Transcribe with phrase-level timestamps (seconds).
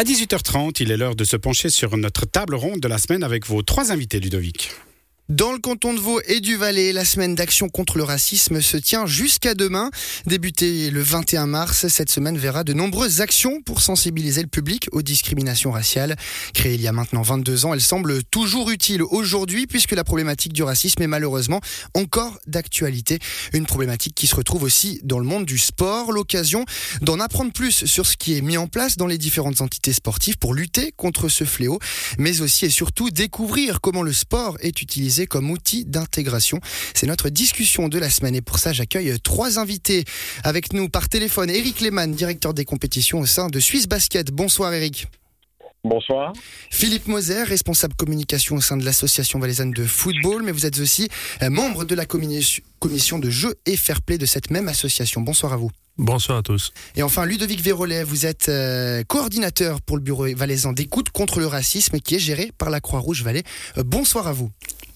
[0.00, 3.22] À 18h30, il est l'heure de se pencher sur notre table ronde de la semaine
[3.22, 4.70] avec vos trois invités, Ludovic.
[5.30, 8.76] Dans le canton de Vaud et du Valais, la semaine d'action contre le racisme se
[8.76, 9.92] tient jusqu'à demain.
[10.26, 15.02] Débutée le 21 mars, cette semaine verra de nombreuses actions pour sensibiliser le public aux
[15.02, 16.16] discriminations raciales.
[16.52, 20.52] Créée il y a maintenant 22 ans, elle semble toujours utile aujourd'hui puisque la problématique
[20.52, 21.60] du racisme est malheureusement
[21.94, 23.20] encore d'actualité.
[23.52, 26.10] Une problématique qui se retrouve aussi dans le monde du sport.
[26.10, 26.64] L'occasion
[27.02, 30.38] d'en apprendre plus sur ce qui est mis en place dans les différentes entités sportives
[30.38, 31.78] pour lutter contre ce fléau,
[32.18, 36.60] mais aussi et surtout découvrir comment le sport est utilisé comme outil d'intégration.
[36.94, 40.04] C'est notre discussion de la semaine et pour ça j'accueille trois invités
[40.44, 41.50] avec nous par téléphone.
[41.50, 44.30] Eric Lehmann, directeur des compétitions au sein de Suisse Basket.
[44.30, 45.06] Bonsoir Eric.
[45.82, 46.34] Bonsoir.
[46.70, 51.08] Philippe Moser, responsable communication au sein de l'association valaisanne de football, mais vous êtes aussi
[51.42, 55.22] euh, membre de la commission de jeux et fair play de cette même association.
[55.22, 55.70] Bonsoir à vous.
[56.00, 56.72] Bonsoir à tous.
[56.96, 61.46] Et enfin, Ludovic Vérolet, vous êtes euh, coordinateur pour le bureau valaisan d'écoute contre le
[61.46, 63.42] racisme qui est géré par la Croix-Rouge Valais.
[63.76, 64.50] Euh, bonsoir à vous.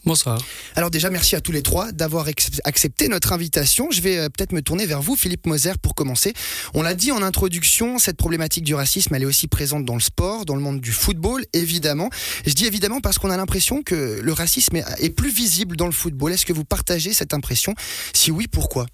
[0.06, 0.40] Bonsoir.
[0.76, 2.26] Alors déjà, merci à tous les trois d'avoir
[2.64, 3.90] accepté notre invitation.
[3.90, 6.32] Je vais euh, peut-être me tourner vers vous, Philippe Moser, pour commencer.
[6.72, 10.00] On l'a dit en introduction, cette problématique du racisme, elle est aussi présente dans le
[10.00, 12.08] sport, dans le monde du football, évidemment.
[12.46, 15.92] Je dis évidemment parce qu'on a l'impression que le racisme est plus visible dans le
[15.92, 16.32] football.
[16.32, 17.74] Est-ce que vous partagez cette impression?
[18.14, 18.86] Si oui, pourquoi?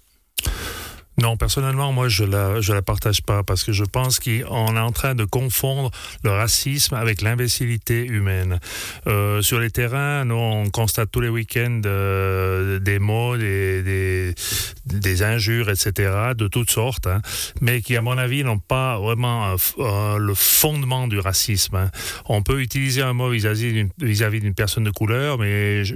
[1.21, 4.79] Non, personnellement, moi, je la, je la partage pas parce que je pense qu'on est
[4.79, 5.91] en train de confondre
[6.23, 8.59] le racisme avec l'imbécilité humaine.
[9.05, 14.33] Euh, sur les terrains, nous, on constate tous les week-ends euh, des mots, des,
[14.85, 17.21] des, injures, etc., de toutes sortes, hein,
[17.61, 21.75] mais qui, à mon avis, n'ont pas vraiment euh, le fondement du racisme.
[21.75, 21.91] Hein.
[22.25, 25.95] On peut utiliser un mot vis-à-vis d'une personne de couleur, mais je,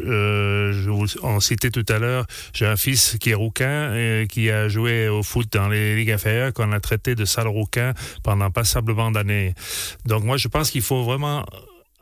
[0.72, 4.68] je vous en citais tout à l'heure, j'ai un fils qui est rouquin qui a
[4.68, 9.12] joué au foot dans les ligues inférieures qu'on a traité de sale rouquin pendant passablement
[9.12, 9.54] d'années.
[10.06, 11.46] Donc moi, je pense qu'il faut vraiment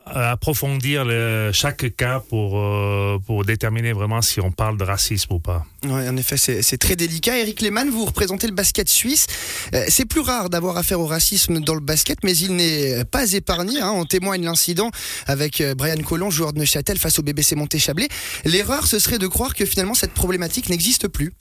[0.08, 1.06] euh, approfondir
[1.54, 5.64] chaque cas pour, euh, pour déterminer vraiment si on parle de racisme ou pas.
[5.82, 7.38] Oui, en effet, c'est très délicat.
[7.38, 9.26] Eric Lehmann, vous représentez le basket suisse.
[9.74, 13.32] Euh, c'est plus rare d'avoir affaire au racisme dans le basket, mais il n'est pas
[13.32, 13.80] épargné.
[13.80, 13.92] Hein.
[13.94, 14.90] On témoigne l'incident
[15.26, 18.08] avec Brian Collomb, joueur de Neuchâtel, face au BBC Monté-Chablais.
[18.44, 21.32] L'erreur, ce serait de croire que finalement cette problématique n'existe plus.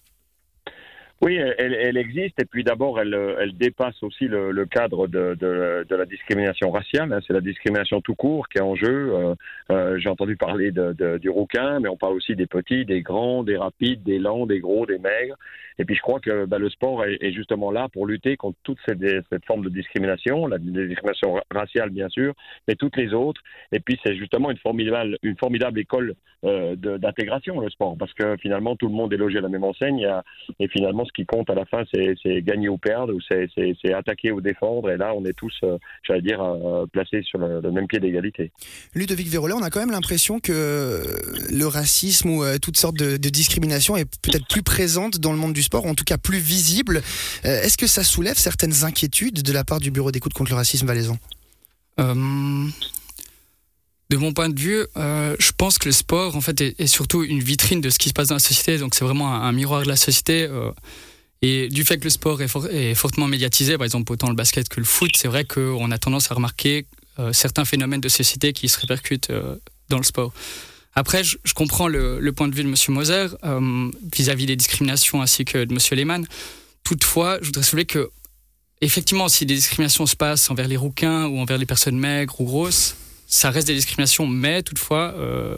[1.23, 5.37] Oui, elle, elle, existe et puis d'abord elle, elle, dépasse aussi le, le cadre de,
[5.39, 7.13] de, de, la discrimination raciale.
[7.13, 7.21] Hein.
[7.25, 9.13] C'est la discrimination tout court qui est en jeu.
[9.13, 9.35] Euh,
[9.71, 13.43] euh, J'ai entendu parler de, du rouquin, mais on parle aussi des petits, des grands,
[13.43, 15.37] des rapides, des lents, des gros, des maigres.
[15.79, 18.77] Et puis je crois que bah, le sport est, justement là pour lutter contre toute
[18.85, 22.33] cette, cette forme de discrimination, la discrimination raciale bien sûr,
[22.67, 23.41] mais toutes les autres.
[23.71, 28.87] Et puis c'est justement une formidable, école euh, d'intégration le sport, parce que finalement tout
[28.87, 30.07] le monde est logé à la même enseigne
[30.59, 34.31] et finalement ce qui compte à la fin, c'est gagner ou perdre, ou c'est attaquer
[34.31, 34.89] ou défendre.
[34.89, 38.51] Et là, on est tous, euh, j'allais dire, euh, placés sur le, même pied d'égalité.
[38.93, 41.01] Ludovic Vérolet, on a quand même l'impression que
[41.51, 45.53] le racisme ou toutes sortes de, de discrimination est peut-être plus présente dans le monde
[45.53, 47.01] du sport, en tout cas plus visible.
[47.43, 50.87] Est-ce que ça soulève certaines inquiétudes de la part du Bureau d'écoute contre le racisme
[50.87, 51.17] valaisan?
[54.13, 57.23] De mon point de vue, euh, je pense que le sport, en fait, est, surtout
[57.23, 58.77] une vitrine de ce qui se passe dans la société.
[58.77, 60.43] Donc, c'est vraiment un, miroir de la société.
[60.43, 60.69] Euh,
[61.41, 64.79] et du fait que le sport est, fortement médiatisé, par exemple, autant le basket que
[64.79, 66.85] le foot, c'est vrai qu'on a tendance à remarquer
[67.17, 69.31] euh, certains phénomènes de société qui se répercutent
[69.89, 70.31] dans le sport.
[70.95, 72.75] Après, je, comprends le, point de vue de M.
[72.89, 73.27] Moser
[74.15, 75.79] vis-à-vis des discriminations ainsi que de M.
[75.91, 76.25] Lehmann.
[76.83, 78.09] Toutefois, je voudrais soulever que,
[78.81, 82.45] effectivement, si des discriminations se passent envers les rouquins ou envers les personnes maigres ou
[82.45, 82.95] grosses,
[83.25, 85.57] ça reste des discriminations, mais toutefois, euh,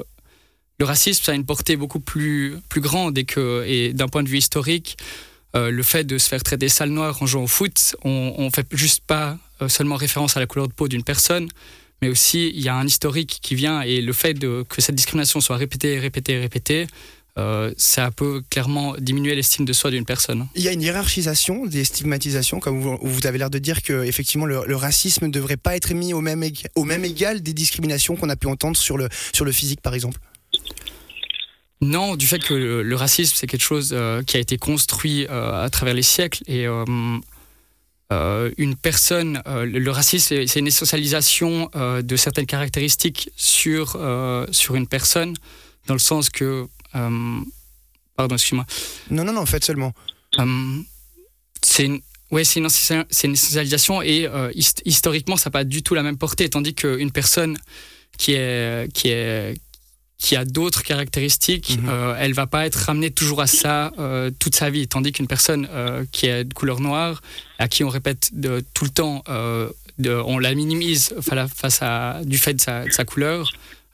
[0.80, 4.24] le racisme, ça a une portée beaucoup plus, plus grande et, que, et d'un point
[4.24, 4.98] de vue historique,
[5.56, 8.50] euh, le fait de se faire traiter sale noire en jouant au foot, on ne
[8.50, 11.50] fait juste pas euh, seulement référence à la couleur de peau d'une personne,
[12.02, 14.96] mais aussi il y a un historique qui vient et le fait de, que cette
[14.96, 16.88] discrimination soit répétée, répétée, répétée,
[17.38, 20.48] euh, ça peut clairement diminuer l'estime de soi d'une personne.
[20.56, 24.04] Il y a une hiérarchisation des stigmatisations, comme vous, vous avez l'air de dire que
[24.04, 28.16] effectivement le, racisme ne devrait pas être mis au même, au même égal des discriminations
[28.16, 30.20] qu'on a pu entendre sur le, sur le physique, par exemple.
[31.82, 35.62] Non, du fait que le, racisme c'est quelque chose euh, qui a été construit euh,
[35.62, 36.66] à travers les siècles et
[38.12, 43.98] une personne, le racisme c'est une essentialisation de certaines caractéristiques sur
[44.52, 45.36] sur une personne,
[45.88, 47.40] dans le sens que euh,
[48.16, 48.66] pardon, excuse-moi.
[49.10, 49.94] Non, non, non, faites seulement.
[50.40, 50.80] Euh,
[51.62, 52.00] c'est une,
[52.32, 52.68] ouais, c'est une,
[53.24, 54.52] une, essentialisation et euh,
[54.86, 57.58] historiquement, ça n'a pas du tout la même portée, tandis qu'une personne
[58.18, 59.56] qui est, qui est,
[60.26, 61.88] qui a d'autres caractéristiques, mhm.
[61.88, 64.88] euh, elle va pas être ramenée toujours à ça euh, toute sa vie.
[64.88, 67.22] Tandis qu'une personne euh, qui est de couleur noire,
[67.60, 72.56] à qui on répète de, tout le temps on la minimise face à, du fait
[72.56, 73.52] de sa couleur.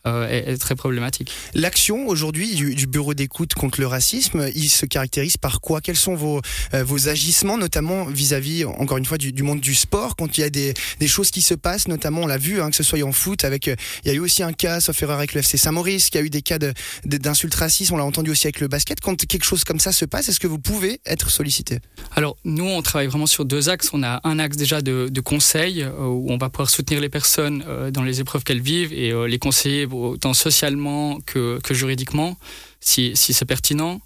[0.07, 1.31] Euh, est, très problématique.
[1.53, 5.79] L'action aujourd'hui du, bureau d'écoute contre le racisme, il se caractérise par quoi?
[5.79, 6.41] Quels sont vos,
[6.73, 10.41] euh, vos agissements, notamment vis-à-vis, encore une fois, du, du, monde du sport, quand il
[10.41, 12.81] y a des, des choses qui se passent, notamment on l'a vu, hein, que ce
[12.81, 15.35] soit en foot, avec euh, il y a eu aussi un cas, sauf erreur avec
[15.35, 18.47] le FC Saint-Maurice, y a eu des cas d'insultes de, racistes, on l'a entendu aussi
[18.47, 19.01] avec le basket.
[19.01, 21.77] Quand quelque chose comme ça se passe, est-ce que vous pouvez être sollicité?
[22.15, 23.89] Alors nous, on travaille vraiment sur deux axes.
[23.93, 27.63] On a un axe déjà de, de conseil, où on va pouvoir soutenir les personnes
[27.91, 32.37] dans les épreuves qu'elles vivent et les conseiller autant socialement que, juridiquement,
[32.79, 34.01] si, c'est pertinent.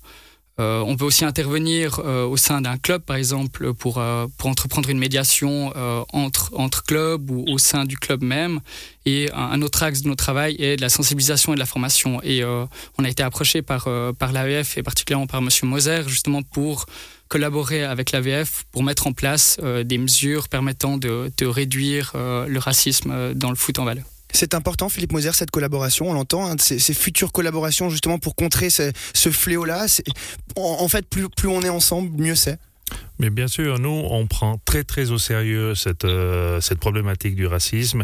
[0.57, 4.89] Euh, on peut aussi intervenir euh, au sein d'un club, par exemple, pour, euh, entreprendre
[4.89, 5.73] une médiation
[6.13, 8.59] entre, clubs ou au sein du club même.
[9.05, 12.21] Et un, autre axe de notre travail est de la sensibilisation et de la formation.
[12.23, 13.87] Et on a été approché par,
[14.17, 15.49] par l'AVF et particulièrement par M.
[15.63, 16.85] Moser, justement pour
[17.27, 23.33] collaborer avec l'AVF pour mettre en place des mesures permettant de, de réduire le racisme
[23.33, 24.05] dans le foot en valeur.
[24.33, 26.09] C'est important, Philippe Moser, cette collaboration.
[26.09, 29.85] On l'entend, hein, ces, futures collaborations justement pour contrer ce, fléau-là.
[30.55, 32.59] En, en, fait, plus on est ensemble, mieux c'est.
[33.17, 37.47] Mais bien sûr, nous, on prend très très au sérieux cette euh, cette problématique du
[37.47, 38.03] racisme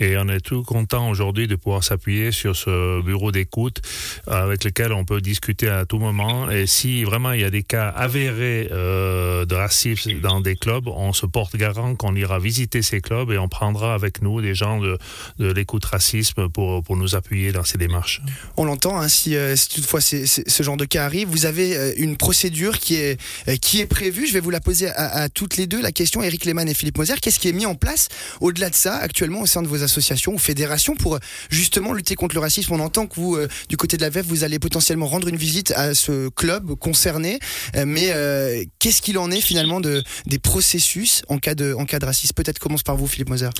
[0.00, 3.80] et on est tout content aujourd'hui de pouvoir s'appuyer sur ce bureau d'écoute
[4.26, 6.50] avec lequel on peut discuter à tout moment.
[6.50, 10.88] Et si vraiment il y a des cas avérés euh, de racisme dans des clubs,
[10.88, 14.56] on se porte garant qu'on ira visiter ces clubs et on prendra avec nous des
[14.56, 14.98] gens de,
[15.38, 18.22] de l'écoute racisme pour pour nous appuyer dans ces démarches.
[18.56, 18.98] On l'entend.
[18.98, 22.96] Hein, si, euh, si, toutefois ce genre de cas arrive, vous avez une procédure qui
[22.96, 23.20] est
[23.60, 24.17] qui est prévue.
[24.26, 26.98] Je vais vous la poser à, toutes les deux la question, Eric Lehmann et Philippe
[26.98, 27.14] Moser.
[27.20, 28.08] Qu'est-ce qui est mis en place
[28.40, 31.18] au-delà de ça actuellement au sein de vos associations ou fédérations pour
[31.50, 32.72] justement lutter contre le racisme?
[32.72, 35.36] On entend que vous, euh, du côté de la VEF, vous allez potentiellement rendre une
[35.36, 37.38] visite à ce club concerné,
[37.76, 42.34] euh, mais euh, qu'est-ce qu'il en est finalement de, des processus en cas de, racisme?
[42.34, 43.50] Peut-être commence par vous, Philippe Moser.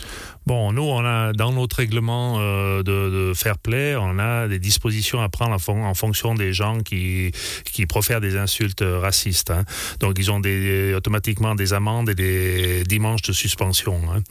[0.46, 2.38] Bon, nous, on a dans notre règlement
[2.82, 7.32] de, fair play, on a des dispositions à prendre en, fonction des gens qui,
[7.64, 9.50] qui profèrent des insultes racistes.
[9.50, 9.64] Hein.
[10.00, 10.47] Donc, ils ont des
[10.94, 14.00] automatiquement des amendes et des dimanches de suspension.
[14.10, 14.22] Hein.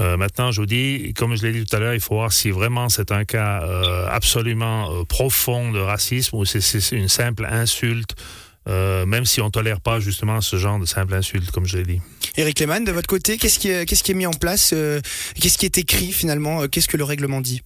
[0.00, 2.32] Euh, maintenant, je vous dis, comme je l'ai dit tout à l'heure, il faut voir
[2.32, 7.46] si vraiment c'est un cas euh, absolument euh, profond de racisme ou c'est une simple
[7.50, 8.14] insulte.
[8.66, 12.00] même si on tolère pas justement ce genre de simple insulte, comme je l'ai dit.
[12.36, 14.74] Eric Lehmann, de votre côté, qu'est-ce qui est mis en place
[15.40, 17.62] Qu'est-ce qui est écrit finalement Qu'est-ce que le règlement dit?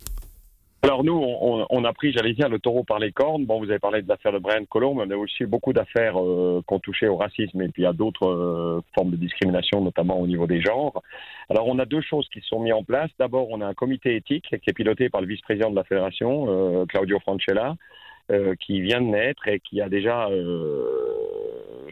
[0.82, 3.44] Alors nous, on, on, a pris, j'allais dire, le taureau par les cornes.
[3.44, 6.75] Bon, vous avez parlé de l'affaire de Brian Colomb, mais aussi beaucoup d'affaires euh, qui
[6.75, 10.47] ont touché au racisme et puis à d'autres euh, formes de discrimination, notamment au niveau
[10.47, 11.03] des genres.
[11.50, 13.11] Alors on a deux choses qui sont mises en place.
[13.19, 16.47] D'abord, on a un comité éthique qui est piloté par le vice-président de la fédération,
[16.49, 17.77] euh, Claudio Francella,
[18.31, 20.29] euh, qui vient de naître et qui a déjà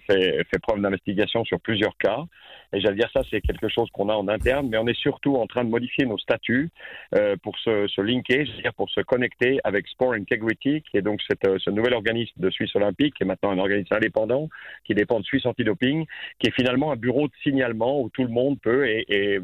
[0.07, 2.25] fait, preuve d'investigation sur plusieurs cas.
[2.73, 5.37] Et j'allais dire ça, c'est quelque chose qu'on a en interne, mais on est surtout
[5.37, 6.71] en train de modifier nos statuts
[7.15, 11.47] euh, pour se, linker, c'est-à-dire pour se connecter avec Sport Integrity, qui est donc cette,
[11.47, 14.49] euh, ce nouvel organisme de Suisse olympique, qui est maintenant un organisme indépendant,
[14.85, 16.05] qui dépend de Suisse antidoping,
[16.39, 19.41] qui est finalement un bureau de signalement où tout le monde peut, et,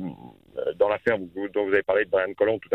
[0.77, 2.69] dans l'affaire dont vous avez parlé de Brian Colomb tout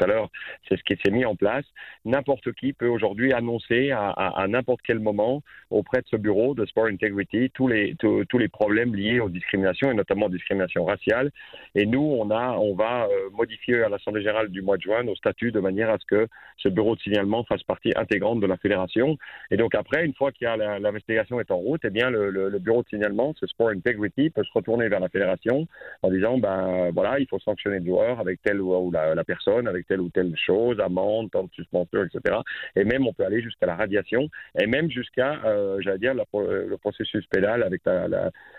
[0.00, 0.28] à l'heure,
[0.68, 1.64] c'est ce qui s'est mis en place.
[2.04, 6.86] N'importe qui peut aujourd'hui annoncer à, n'importe quel moment auprès de ce bureau de Sport
[6.86, 11.30] Integrity tous les, tous les problèmes liés aux discriminations et notamment aux discriminations raciales.
[11.74, 15.02] Et nous, on, a, on va euh, modifier à l'Assemblée générale du mois de juin
[15.02, 18.46] nos statuts de manière à ce que ce bureau de signalement fasse partie intégrante de
[18.46, 19.16] la fédération.
[19.50, 22.30] Et donc après, une fois qu'il y a l'investigation est en route, eh bien le,
[22.30, 25.66] le, bureau de signalement, ce Sport Integrity, peut se retourner vers la fédération
[26.02, 29.86] en disant ben voilà, il faut sanctionner le joueur avec telle ou, la, personne, avec
[29.86, 32.38] telle ou telle chose, amende, temps de suspension, etc.
[32.76, 34.28] Et même, on peut aller jusqu'à la radiation,
[34.60, 38.08] et même jusqu'à, euh, j'allais dire, le processus pénal avec la,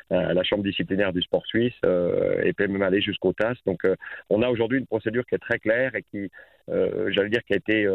[0.10, 3.56] la, chambre disciplinaire du sport suisse, euh, et peut même aller jusqu'au TAS.
[3.66, 3.96] Donc, euh,
[4.30, 6.30] on a aujourd'hui une procédure qui est très claire et qui,
[6.68, 7.88] j'allais dire, qui a été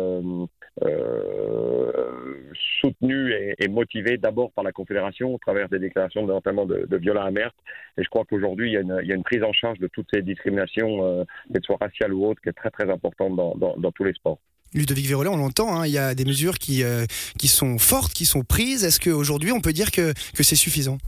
[2.86, 7.24] soutenue et, motivée d'abord par la Confédération au travers des déclarations notamment de, de Viola
[7.24, 7.52] Amert.
[7.98, 10.22] Et je crois qu'aujourd'hui, il, il, y a une prise en charge de toutes ces
[10.22, 14.04] discrimination, euh, qu'elle soit raciale ou autre, qui est très très importante dans, dans, tous
[14.04, 14.38] les sports.
[14.74, 17.06] Ludovic Vérolet, on l'entend, hein, il y a des mesures qui, euh,
[17.38, 18.84] qui sont fortes, qui sont prises.
[18.84, 20.98] Est-ce qu'aujourd'hui, on peut dire que, que c'est suffisant?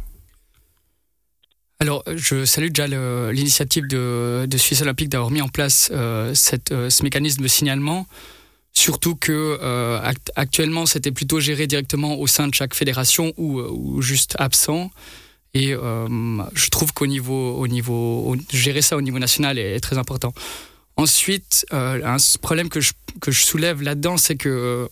[1.81, 2.87] Alors, je salue déjà
[3.33, 8.07] l'initiative de, de, Suisse Olympique d'avoir mis en place euh, cette, ce mécanisme de signalement.
[8.79, 9.59] Surtout que
[10.37, 14.91] actuellement, c'était plutôt géré directement au sein de chaque fédération ou, ou juste absent.
[15.55, 16.09] Et euh,
[16.55, 20.33] je trouve qu'au niveau, au niveau, gérer ça au niveau national est, très important.
[20.97, 24.89] Ensuite, euh, un problème que je, que je soulève là-dedans, c'est que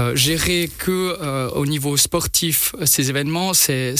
[0.00, 3.94] euh, gérer que euh, au niveau sportif ces événements, c'est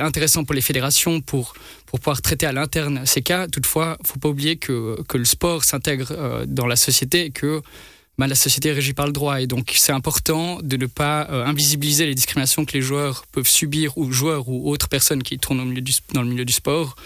[0.00, 1.54] intéressant pour les fédérations pour,
[1.86, 3.46] pour pouvoir traiter à l'interne ces cas.
[3.48, 7.62] Toutefois, faut pas oublier que, que le sport s'intègre dans la société et que
[8.18, 9.40] bah, la société est régie par le droit.
[9.40, 13.96] Et donc, c'est important de ne pas invisibiliser les discriminations que les joueurs peuvent subir,
[13.96, 16.96] ou joueurs ou autres personnes qui tournent au milieu du, dans le milieu du sport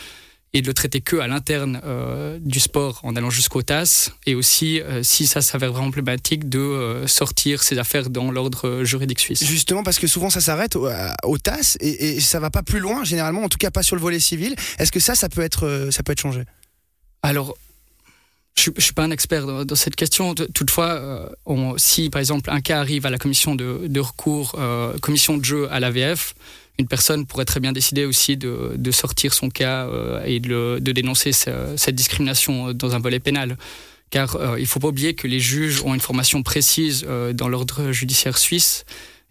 [0.55, 4.35] et de le traiter que à l'interne euh, du sport en allant jusqu'au TAS et
[4.35, 9.21] aussi euh, si ça s'avère vraiment problématique de euh, sortir ces affaires dans l'ordre juridique
[9.21, 9.45] suisse.
[9.45, 10.89] Justement parce que souvent ça s'arrête au,
[11.25, 13.97] au, TAS et, et, ça va pas plus loin généralement en tout cas pas sur
[13.97, 14.55] le volet civil.
[14.79, 16.43] Est-ce que ça ça peut être ça peut être changé?
[17.23, 17.57] Alors
[18.63, 20.35] je ne suis pas un expert dans, cette question.
[20.35, 24.57] Toutefois, on, si par exemple un cas arrive à la commission de, recours,
[25.01, 26.35] commission de jeu à l'AVF,
[26.79, 31.33] une personne pourrait très bien décider aussi de, sortir son cas euh, et de, dénoncer
[31.33, 33.57] cette discrimination dans un volet pénal.
[34.11, 37.33] Car euh, il ne faut pas oublier que les juges ont une formation précise euh,
[37.33, 38.85] dans l'ordre judiciaire suisse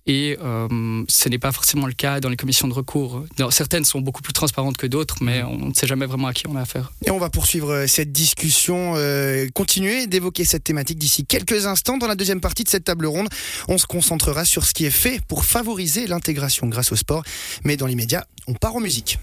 [0.07, 3.23] et euh, ce n'est pas forcément le cas dans les commissions de recours.
[3.51, 6.47] certaines sont beaucoup plus transparentes que d'autres, mais on ne sait jamais vraiment à qui
[6.47, 6.91] on a affaire.
[7.05, 11.97] Et on va poursuivre euh, cette discussion, euh, continuer d'évoquer cette thématique d'ici quelques instants.
[11.97, 13.29] Dans la deuxième partie de cette table ronde,
[13.67, 17.23] on se concentrera sur ce qui est fait pour favoriser l'intégration grâce au sport.
[17.63, 19.19] Mais dans l'immédiat, on part en musique.